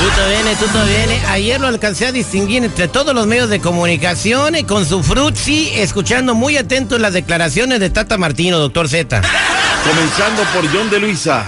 [0.09, 1.21] Tuto viene, tuto viene.
[1.27, 5.69] Ayer lo alcancé a distinguir entre todos los medios de comunicación y con su frutzi,
[5.75, 9.21] escuchando muy atento las declaraciones de Tata Martino, doctor Z.
[9.83, 11.45] Comenzando por John de Luisa.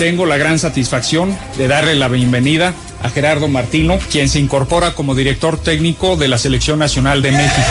[0.00, 5.14] Tengo la gran satisfacción de darle la bienvenida a Gerardo Martino, quien se incorpora como
[5.14, 7.68] director técnico de la Selección Nacional de México.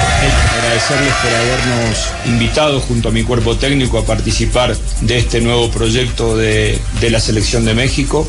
[0.70, 6.38] Agradecerles por habernos invitado junto a mi cuerpo técnico a participar de este nuevo proyecto
[6.38, 8.28] de, de la Selección de México.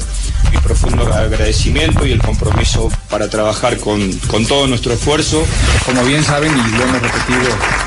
[0.50, 5.44] Mi profundo agradecimiento y el compromiso para trabajar con, con todo nuestro esfuerzo.
[5.84, 7.40] Como bien saben, y lo hemos repetido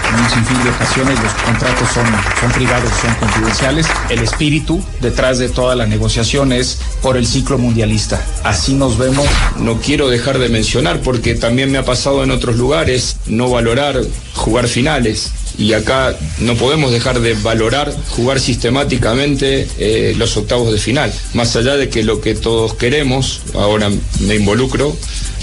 [0.09, 2.05] en un sinfín de ocasiones, los contratos son,
[2.39, 3.87] son privados, son confidenciales.
[4.09, 8.23] El espíritu detrás de toda la negociación es por el ciclo mundialista.
[8.43, 9.25] Así nos vemos.
[9.57, 13.99] No quiero dejar de mencionar, porque también me ha pasado en otros lugares, no valorar
[14.43, 15.31] jugar finales.
[15.57, 21.13] Y acá no podemos dejar de valorar jugar sistemáticamente eh, los octavos de final.
[21.33, 23.89] Más allá de que lo que todos queremos, ahora
[24.19, 24.95] me involucro,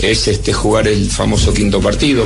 [0.03, 2.25] es este jugar el famoso quinto partido.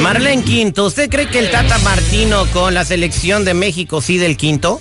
[0.00, 4.36] Marlene Quinto, ¿usted cree que el Tata Martino con la selección de México sí del
[4.36, 4.80] quinto?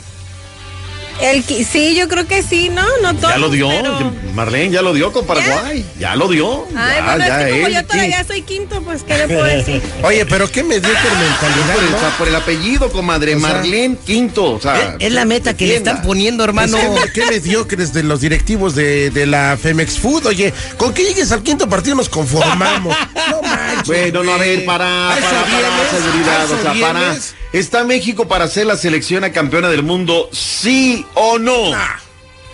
[1.21, 2.83] El, sí, yo creo que sí, ¿no?
[3.01, 3.29] No todo.
[3.29, 5.85] Ya lo dio, pero- Marlene, ya lo dio con Paraguay.
[5.99, 6.65] Ya lo dio.
[6.75, 9.27] Ay, ya, bueno, ya es que como él, yo todavía soy quinto, pues, ¿qué le
[9.27, 9.81] puedo decir?
[10.03, 11.97] Oye, pero qué mediocre mentalidad, Por el, ¿no?
[11.97, 13.35] o sea, por el apellido, comadre.
[13.35, 14.53] O sea, Marlene Quinto.
[14.53, 16.77] O sea, Es, es la meta que le están poniendo, hermano.
[16.77, 20.27] Es que, qué mediocres de los directivos de, de la Femex Food.
[20.27, 22.95] Oye, con que llegues al quinto partido nos conformamos.
[23.29, 23.87] No manches.
[23.87, 26.03] Bueno, no, a ver, para, ¿A eso para, para, vienes?
[26.03, 27.15] seguridad, ¿A eso o sea, para.
[27.53, 30.29] ¿Está México para ser la selección a campeona del mundo?
[30.31, 31.73] ¿Sí o no?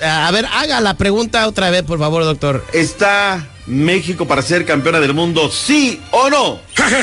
[0.02, 2.64] A ver, haga la pregunta otra vez, por favor, doctor.
[2.72, 5.50] ¿Está México para ser campeona del mundo?
[5.50, 6.60] ¿Sí o no?
[6.76, 7.00] Déjame,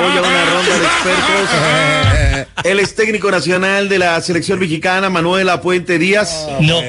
[0.00, 2.46] voy a una ronda de expertos.
[2.64, 6.46] Él es técnico nacional de la selección mexicana, Manuela Puente Díaz.
[6.60, 6.80] No.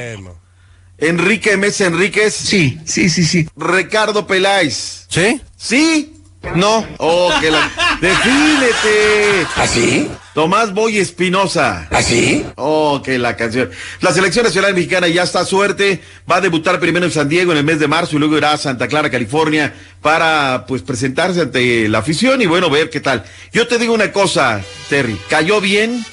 [0.98, 2.32] Enrique Mesa Enríquez.
[2.32, 3.48] Sí, sí, sí, sí.
[3.56, 5.06] Ricardo Peláez.
[5.08, 5.40] ¿Sí?
[5.56, 6.14] ¿Sí?
[6.54, 6.86] No.
[6.98, 7.70] Oh, que la...
[8.00, 9.46] Defínete.
[9.56, 10.10] ¿Así?
[10.34, 11.86] Tomás Boy Espinosa.
[11.90, 12.44] ¿Así?
[12.56, 13.70] Oh, que la canción.
[14.00, 16.02] La selección nacional mexicana ya está a suerte.
[16.30, 18.52] Va a debutar primero en San Diego en el mes de marzo y luego irá
[18.52, 23.24] a Santa Clara, California, para pues presentarse ante la afición y bueno, ver qué tal.
[23.52, 25.18] Yo te digo una cosa, Terry.
[25.28, 26.04] Cayó bien,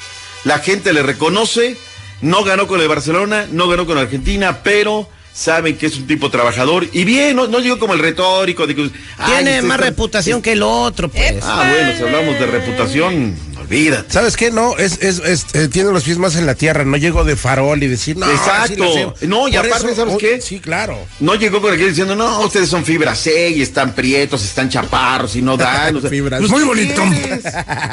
[0.43, 1.77] la gente le reconoce.
[2.21, 6.29] No ganó con el Barcelona, no ganó con Argentina, pero saben que es un tipo
[6.29, 8.89] trabajador y bien, no, no llegó como el retórico de que
[9.25, 11.35] Tiene más está- reputación que el otro, pues.
[11.43, 14.11] Ah, bueno, si hablamos de reputación, olvídate.
[14.11, 14.51] ¿Sabes qué?
[14.51, 16.83] No, es, es, es, eh, tiene los pies más en la tierra.
[16.83, 19.15] No llego de farol y decir, no, Exacto.
[19.21, 20.41] No, y Por aparte, ¿sabes oh, qué?
[20.41, 20.97] Sí, claro.
[21.19, 25.35] No llegó con aquel diciendo, no, ustedes son fibra C y están prietos, están chaparros
[25.35, 25.95] y no dan.
[25.95, 26.55] o sea, Fibra pues, C.
[26.57, 27.01] ¿qué Muy bonito.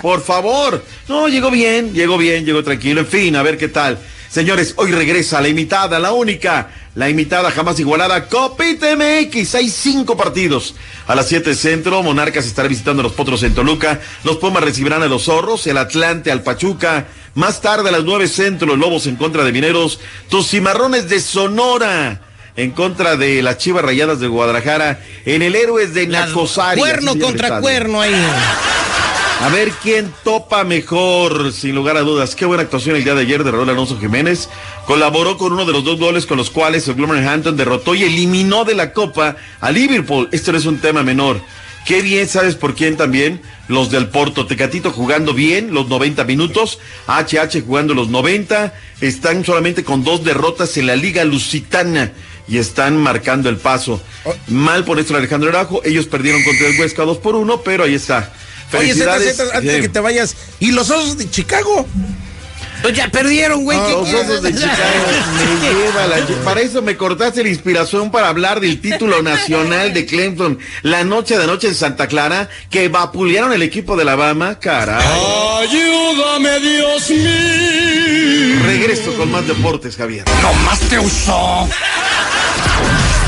[0.02, 0.84] Por favor.
[1.08, 3.02] No, llegó bien, llegó bien, llegó tranquilo.
[3.02, 3.98] En fin, a ver qué tal.
[4.36, 9.54] Señores, hoy regresa la imitada, la única, la imitada jamás igualada, Copite MX.
[9.54, 10.74] Hay cinco partidos.
[11.06, 13.98] A las 7 centro, Monarcas estará visitando a los Potros en Toluca.
[14.24, 17.06] Los Pumas recibirán a los Zorros, el Atlante al Pachuca.
[17.34, 20.00] Más tarde a las 9 centro, los Lobos en contra de Mineros.
[20.28, 22.20] Tus Cimarrones de Sonora
[22.56, 26.78] en contra de las Chivas Rayadas de Guadalajara en el Héroes de Nacosari.
[26.78, 27.62] Cuerno contra estadio.
[27.62, 28.12] cuerno ahí.
[29.42, 32.34] A ver quién topa mejor, sin lugar a dudas.
[32.34, 34.48] Qué buena actuación el día de ayer de Raúl Alonso Jiménez.
[34.86, 38.64] Colaboró con uno de los dos goles con los cuales el Wolverhampton derrotó y eliminó
[38.64, 40.28] de la Copa a Liverpool.
[40.32, 41.40] Esto no es un tema menor.
[41.86, 43.42] Qué bien, ¿sabes por quién también?
[43.68, 44.46] Los del Porto.
[44.46, 46.78] Tecatito jugando bien los 90 minutos.
[47.06, 48.72] HH jugando los 90.
[49.02, 52.10] Están solamente con dos derrotas en la Liga Lusitana
[52.48, 54.00] y están marcando el paso.
[54.48, 55.82] Mal por esto Alejandro Arajo.
[55.84, 58.32] Ellos perdieron contra el Huesca 2 por 1, pero ahí está.
[58.78, 59.36] Oye, Zeta, Felicidades.
[59.36, 60.36] Zeta, antes de que te vayas.
[60.60, 61.86] ¿Y los osos de Chicago?
[62.82, 63.78] Pues ya perdieron, güey.
[63.86, 64.76] ¿qué Los osos de Chicago
[65.62, 70.04] me lleva la- Para eso me cortaste la inspiración para hablar del título nacional de
[70.04, 74.58] Clemson la noche de noche en Santa Clara que vapulearon el equipo de Alabama.
[74.60, 75.02] Caray.
[75.62, 78.62] Ayúdame, Dios mío.
[78.66, 80.24] Regreso con más deportes, Javier.
[80.42, 81.66] No más te usó.